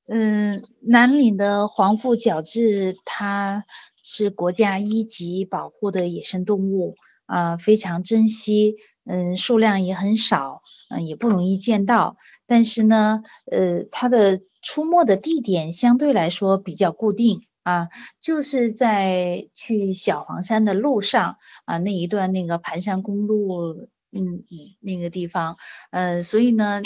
[0.09, 3.65] 嗯，南岭的黄腹角质它
[4.03, 12.17] 是国家一级保护的野生动物啊，非常珍惜，嗯，数量也很少，嗯，也不容易见到。
[12.45, 17.89] 但是呢，呃，它的出没的地点相对来说比较固定啊，
[18.21, 23.89] 就是在去小黄山的路上啊，那一段那个盘山公路。
[24.15, 25.57] 嗯嗯，那个地方，
[25.91, 26.83] 呃，所以呢，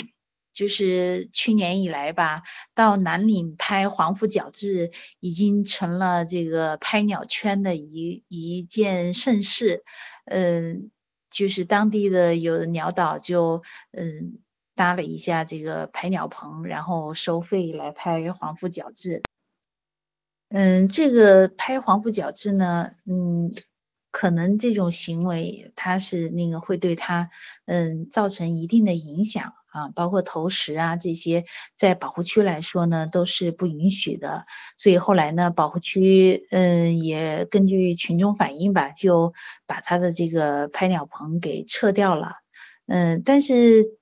[0.51, 2.41] 就是去年以来吧，
[2.73, 4.89] 到南岭拍黄腹角质
[5.19, 9.83] 已经成了这个拍鸟圈的一一件盛事，
[10.25, 10.89] 嗯，
[11.29, 13.61] 就是当地的有的鸟岛就
[13.91, 14.39] 嗯
[14.73, 19.21] 搭了一下这个拍鸟棚，然后收费来拍黄腹角质，
[20.49, 23.53] 嗯，这个拍黄腹角质呢，嗯。
[24.11, 27.29] 可能这种行为，他是那个会对他，
[27.65, 34.45] 嗯，造成一定的影响啊，包括投食啊这些，在保护区来说呢，都是不允许的。
[34.77, 39.33] 所以后来呢，保护区，嗯，也根据群众反映吧，就
[39.67, 42.35] 把他的这个拍鸟棚给撤掉了。
[42.87, 43.98] 嗯，但是。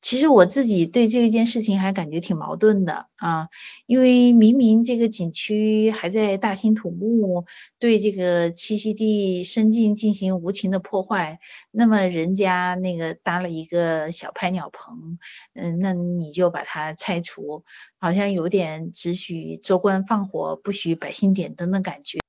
[0.00, 3.48] 其实我自己对这一件事情还感觉挺矛盾的啊，
[3.86, 7.46] 因为明明这个景区还在大兴土木，
[7.80, 11.40] 对这个栖息地生境进行无情的破坏，
[11.72, 15.18] 那么人家那个搭了一个小拍鸟棚，
[15.54, 17.64] 嗯，那你就把它拆除，
[17.98, 22.20] 好像有点只许州官放火，不许百姓点灯的感觉。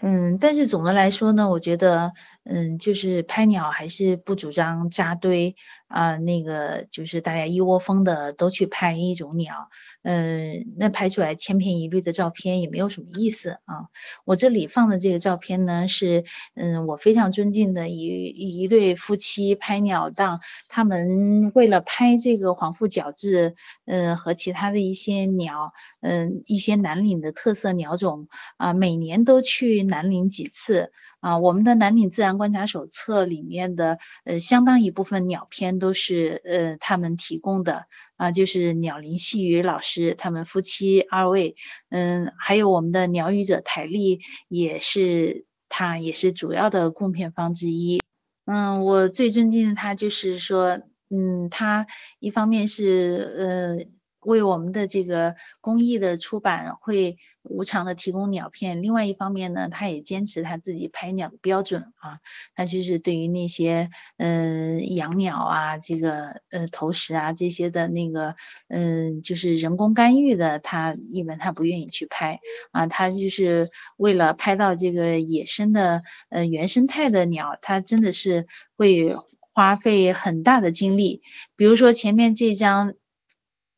[0.00, 2.12] 嗯，但是总的来说呢，我觉得，
[2.50, 5.54] 嗯，就是拍鸟还是不主张扎堆
[5.86, 9.68] 啊，那个就是大家一窝蜂的都去拍一种鸟。
[10.02, 13.88] 嗯，那拍出来千篇一律的照片也没有什么意思啊。
[14.24, 30.90] 我这里放的这个照片呢，是嗯，我非常尊敬的一一对夫妻拍鸟档，他们为了拍这个黄腹角质，嗯，和其他的一些鸟，嗯，一些南岭的特色鸟种啊，每年都去南岭几次。
[31.20, 41.56] 啊，我们的南岭自然观察手册里面的呃相当一部分鸟片都是呃他们提供的啊，就是鸟林细雨老师他们夫妻二位，
[41.90, 48.00] 嗯，还有我们的鸟语者台丽也是他也是主要的供片方之一。
[48.44, 51.86] 嗯，我最尊敬的他就是说，嗯，他
[52.18, 62.18] 一方面是呃为我们的这个公益的出版会无偿的提供鸟片，另外一方面呢，他也坚持他自己拍鸟的标准啊，
[62.54, 68.34] 他就是对于那些嗯养鸟啊，这个呃投食啊这些的那个
[68.68, 72.40] 嗯就是人工干预的，他一般他不愿意去拍
[72.72, 78.46] 啊，他就是为了拍到这个野生的呃原生态的鸟，他真的是
[78.76, 79.16] 会
[79.52, 81.22] 花费很大的精力，
[81.56, 82.94] 比如说前面这张。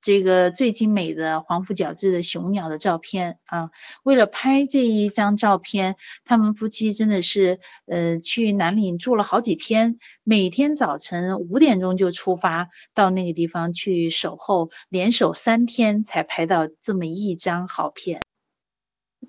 [0.00, 3.70] 这个最精美的黄腹角质的雄鸟的照片啊，
[4.02, 18.20] 为了拍这一张照片，他们夫妻真的是呃去南岭住了好几天，每天早晨五点钟就出发到那个地方去守候，连守三天才拍到这么一张好片。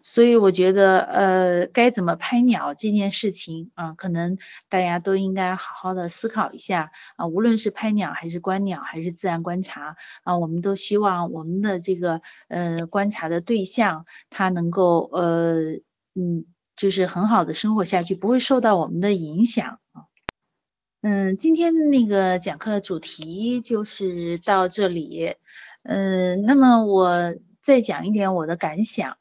[0.02, 4.38] 所以我觉得，呃，该怎么拍鸟这件事情啊，可能
[4.70, 7.28] 大家都应该好好的思考一下啊。
[7.28, 15.74] 无论是拍鸟还是观鸟还是自然观察啊，我们都希望我们的这个呃观察的对象，他能够呃
[16.16, 20.06] 嗯，就是很好的生活下去，不会受到我们的影响啊。
[21.02, 25.36] 嗯，今天的那个讲课主题就是到这里，
[25.84, 29.18] 嗯，那么我再讲一点我的感想。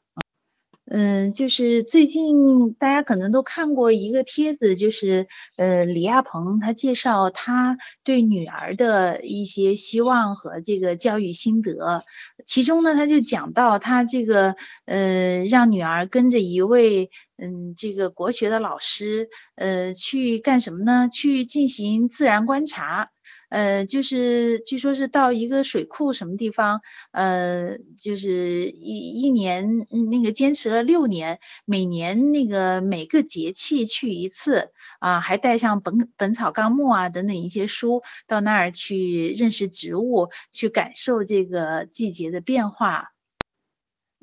[0.93, 5.25] 嗯，就是最近大家可能都看过一个帖子，就是
[5.55, 12.03] 呃李亚鹏他介绍他对女儿的一些希望和这个教育心得，
[12.43, 21.07] 其中呢他就讲到他这个呃让女儿跟着一位嗯这个国学的老师呃去干什么呢？
[21.07, 23.07] 去进行自然观察。
[23.51, 26.81] 呃，就是据说是到一个水库什么地方，
[27.11, 43.10] 呃，就是一一年那个坚持了六年，每年那个每个节气去一次啊，还带上本本草纲目啊等等一些书到那儿去认识植物，去感受这个季节的变化。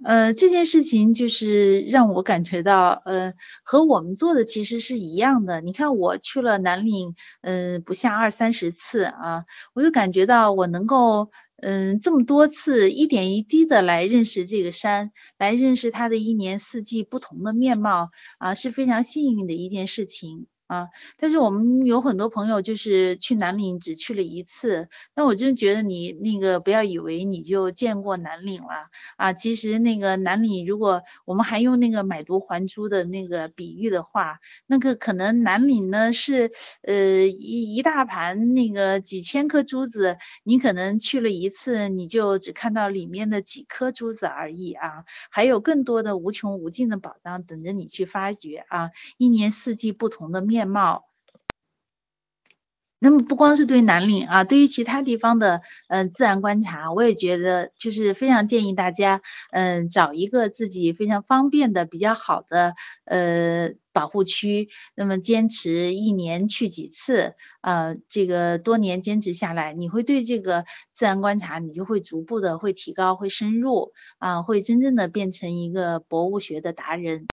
[0.05, 3.35] 呃，这件事情就是让我感觉到，呃，
[3.65, 5.61] 和我们做的其实是一样的。
[5.61, 9.45] 你看，我去了南岭，嗯，不下二三十次啊，
[9.75, 20.47] 我就感觉到我能够，嗯，这么多次一点一滴的来认识这个山，来认识它的一年四季不同的面貌啊，是非常幸运的一件事情。
[20.69, 36.53] 啊，但是我们有很多朋友就是去南岭只去了一次，那我真觉得你那个不要以为你就见过南岭了啊，其实那个南岭，如果我们还用那个买椟还珠的那个比喻的话，那个可能南岭呢是
[36.83, 50.58] 呃一一大盘那个几千颗珠子，你可能去了一次，你就只看到里面的几颗珠子而已啊，还有更多的无穷无尽的宝藏等着你去发掘啊，一年四季不同的面。
[50.59, 51.05] 面貌。
[53.01, 77.29] 那么不光是对南岭啊，对于其他地方的嗯自然观察，我也觉得就是非常建议大家嗯找一个自己非常方便的比较好的呃保护区，那么坚持一年去几次啊，这个多年坚持下来，你会对这个自然观察你就会逐步的会提高，会深入啊，会真正的变成一个博物学的达人。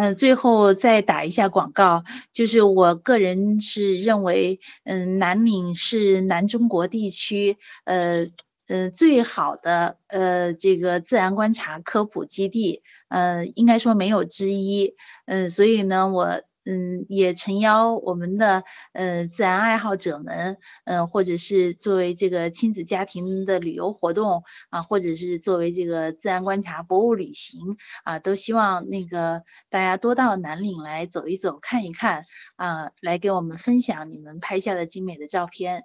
[0.00, 8.28] 嗯，最后再打一下广告，就是我个人是认为，嗯，南岭是南中国地区，呃
[8.68, 14.94] 呃最好的呃这个自然观察科普基地，呃，应该说没有之一，
[15.26, 16.42] 嗯，所以呢，我。
[16.70, 18.62] 嗯，也诚邀我们的
[18.92, 35.84] 呃自然爱好者们，嗯，或者是作为这个亲子家庭的旅游活动啊，或者是作为这个自然观察博物旅行啊，都希望那个大家多到南岭来走一走，看一看啊，来给我们分享你们拍下的精美的照片。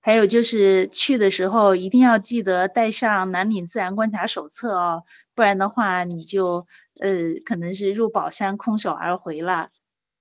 [0.00, 5.02] 还有就是去的时候一定要记得带上南岭自然观察手册哦，
[5.34, 6.68] 不然的话你就。
[7.00, 9.70] 呃，可能是入宝山空手而回了。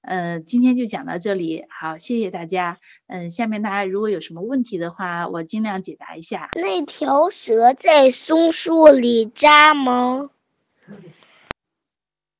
[0.01, 2.79] 呃，今天就讲到这里，好，谢谢大家。
[3.07, 6.49] 嗯，下面大家如果有什么问题的话，我尽量解答一下。
[6.55, 10.29] 那条蛇在松树里扎吗？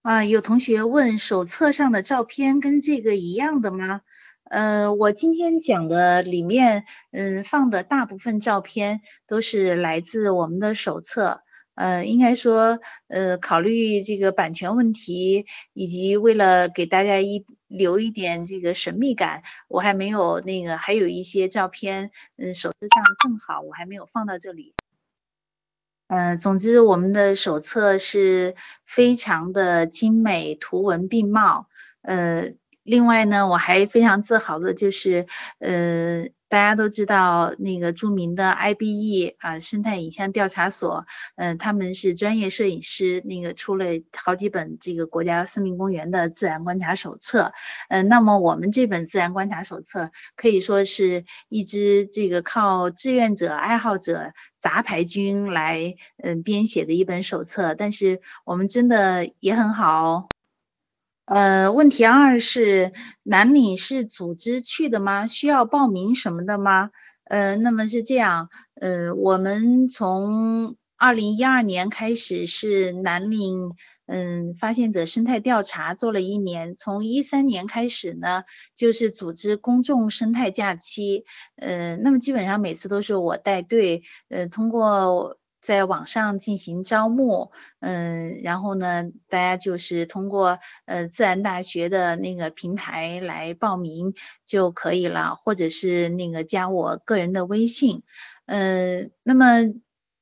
[0.04, 4.02] 啊，有同学问手册上的照片跟这个一样的吗？
[4.46, 11.42] 呃，我今天讲的里面，嗯，放的大部分照片都是来自我们的手册。
[11.80, 24.74] 呃，应该说，呃，考虑这个版权问题，以及为了给大家一留一点这个神秘感，我还没有那个，还有一些照片，嗯，手册上正好，我还没有放到这里。
[26.10, 31.68] 呃，总之，我们的手册是非常的精美，图文并茂，
[32.02, 32.52] 呃。
[32.84, 35.28] 另外呢，我还非常自豪的就是，
[35.60, 36.28] 呃。
[36.50, 43.86] 大家都知道那个著名的 IBE 啊生态影像调查所，嗯，他们是专业摄影师，那个出了
[44.16, 47.54] 好几本这个国家森林公园的自然观察手册，
[47.90, 60.28] 嗯，那么我们这本自然观察手册可以说是一支这个靠志愿者爱好者杂牌军来嗯编写的一本手册，但是我们真的也很好。
[61.30, 65.28] 呃，问题二是南岭是组织去的吗？
[65.28, 66.90] 需要报名什么的吗？
[67.24, 73.74] 呃，那么是这样，呃，我们从二零一二年开始是南岭
[74.08, 78.44] 嗯发现者生态调查做了一年，从一三年开始呢，
[78.76, 81.26] 就是组织公众生态假期，
[81.58, 85.38] 呃，那么基本上每次都是我带队，呃，通过。
[85.62, 94.14] 在网上进行招募，嗯，然后呢，大家就是通过呃自然大学的那个平台来报名
[94.46, 98.04] 就可以了，或者是那个加我个人的微信，
[98.46, 99.74] 嗯，那么。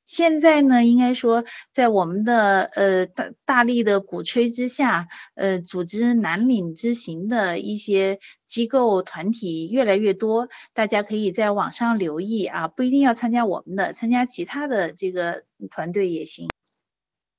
[0.08, 16.48] 现在呢，应该说，在我们的呃大大力的鼓吹之下，呃，组织南岭之行的一些机构团体越来越多，大家可以在网上留意啊，不一定要参加我们的，参加其他的这个团队也行。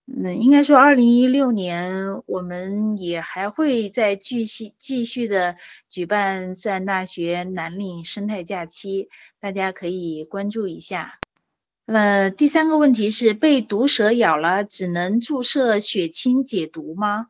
[0.05, 5.57] 嗯，应该说，二零一六年我们也还会再继续继续的
[5.89, 9.09] 举办自然大学南岭生态假期，
[9.39, 11.17] 大家可以关注一下。
[11.91, 17.25] 呃，第三个问题是被毒蛇咬了，只能注射血清解毒吗？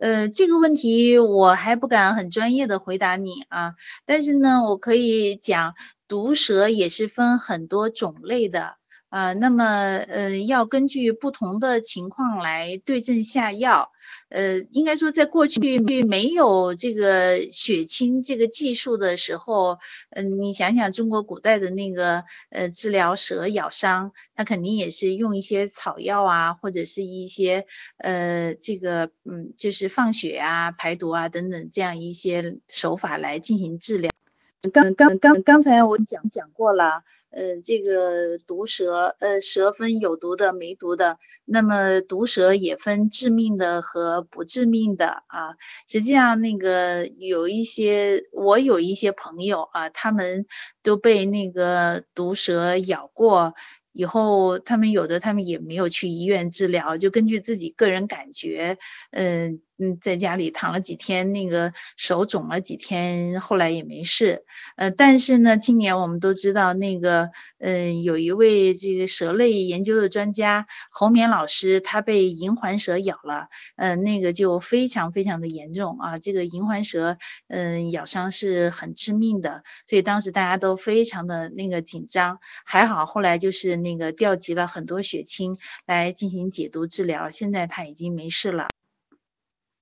[0.00, 3.74] 呃，这个问题我还不敢很专业的回答你啊，
[4.06, 5.74] 但是呢，我可以讲，
[6.08, 8.77] 毒蛇也是分很多种类的。
[9.08, 13.90] 啊，那么，呃，要根据不同的情况来对症下药。
[14.28, 19.78] 呃，应该说，在过去没有这个血清这个技术的时候，
[20.10, 34.10] 嗯，你想想中国古代的那个，呃，治疗蛇咬伤，他肯定也是用一些草药啊，或者是一些，呃，这个，嗯，就是放血啊、排毒啊等等这样一些手法来进行治疗。
[34.72, 37.04] 刚刚刚刚才我讲讲过了。
[37.30, 45.56] 呃，这个毒蛇，呃，蛇分有毒的、没毒的，那么毒蛇也分致命的和不致命的啊。
[45.86, 50.46] 实际上，那个有一些，我有一些朋友啊，他们
[50.82, 53.54] 都被那个毒蛇咬过。
[53.92, 58.78] 以后他们有的他们也没有去医院治疗，就根据自己个人感觉，
[59.10, 64.44] 嗯嗯，在家里躺了几天，那个手肿了几天，后来也没事。
[64.76, 77.18] 呃，但是呢，今年我们都知道那个，嗯，有一位这个蛇类研究的专家侯冕老师，他被银环蛇咬了，嗯，那个就非常非常的严重啊，这个银环蛇，
[77.48, 83.88] 嗯，咬伤是很致命的，所以当时大家都非常的那个紧张，还好后来就是那。
[83.88, 85.56] 那个调集了很多血清
[85.86, 88.68] 来进行解毒治疗，现在他已经没事了。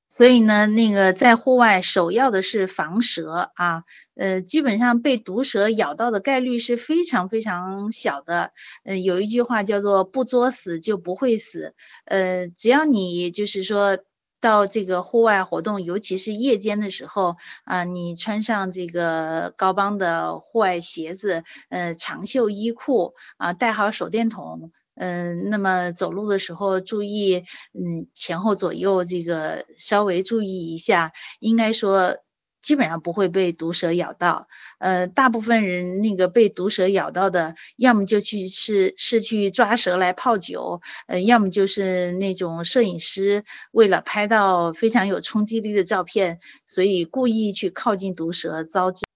[0.08, 3.84] 所以呢，那个在户外首要的是防蛇啊，
[4.14, 8.52] 呃，基本上被毒蛇咬到的概率是非常非常小的。
[8.84, 11.74] 呃，有一句话叫做“不作死就不会死”，
[12.06, 13.98] 呃，只要你就是说。
[14.38, 32.18] 到这个户外活动，尤其是夜间的时候啊，你穿上这个高帮的户外鞋子，呃，长袖衣裤啊，带好手电筒，嗯，那么走路的时候注意，嗯，前后左右这个稍微注意一下，应该说。
[32.58, 49.06] 基本上不会被毒蛇咬到，呃，大部分人那个被毒蛇咬到的，要么就去是是去抓蛇来泡酒，呃，要么就是那种摄影师为了拍到非常有冲击力的照片，所以故意去靠近毒蛇遭致。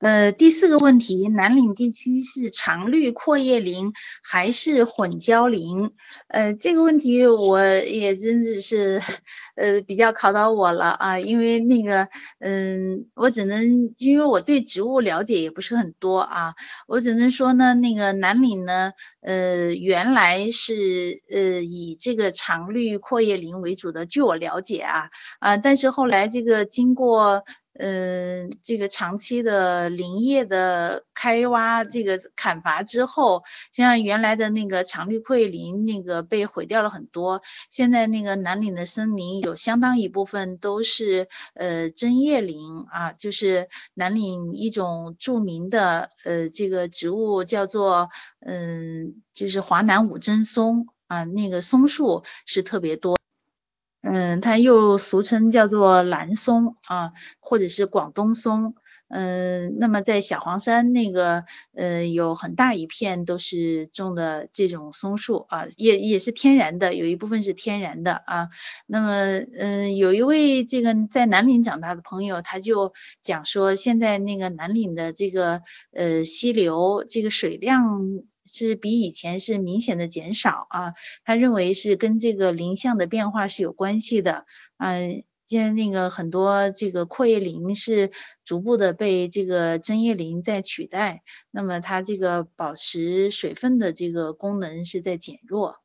[0.00, 5.90] 呃，第四个问题，南岭地区是常绿阔叶林还是混交林？
[6.28, 9.00] 呃，这个问题我也真的是，
[9.56, 12.08] 呃，比较考到我了啊，因为那个，
[12.40, 16.54] 嗯，我只能因为我对植物了解也不是很多啊，
[16.86, 18.92] 我只能说呢，那个南岭呢，
[19.22, 25.08] 呃，原来是呃以这个常绿阔叶林为主的，据我了解啊，
[25.40, 27.44] 啊，但是后来这个经过。
[27.78, 37.42] 嗯，这个长期的林业的开挖、这个砍伐之后，像原来的那个常绿阔叶林那个被毁掉了很多。
[37.68, 48.08] 现在那个南岭的森林有相当一部分都是呃针叶林啊，就是南岭一种著名的呃这个植物叫做
[48.40, 53.15] 嗯，就是华南五针松啊，那个松树是特别多。
[54.08, 58.74] 嗯，它又俗称叫做蓝松啊，或者是广东松。
[59.08, 61.44] 嗯，那么在小黄山那个，
[61.76, 68.48] 呃，有很大一片都是种的这种松树啊，也也是天然的，有一部分是天然的啊。
[68.86, 72.92] 那么，嗯，有一位这个在南岭长大的朋友，他就
[73.22, 78.00] 讲说，现在那个南岭的这个呃溪流，这个水量
[78.46, 80.94] 是比以前是明显的减少啊。
[81.24, 84.46] 他认为是跟这个林相的变化是有关系的，
[84.78, 85.24] 嗯。
[85.48, 88.10] 现在那个很多这个阔叶林是
[88.44, 91.22] 逐步的被这个针叶林在取代，
[91.52, 95.76] 那么它这个保持水分的这个功能是在减弱。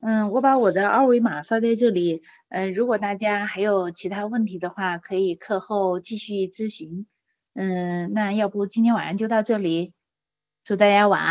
[0.00, 7.06] 嗯，我把我的二维码发在这里，嗯，如果大家还有其他问题的话，可以课后继续咨询。
[7.54, 9.92] 嗯，那要不今天晚上就到这里，
[10.64, 11.26] 祝大家晚安。